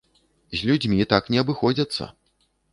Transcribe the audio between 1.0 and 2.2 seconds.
так не абыходзяцца!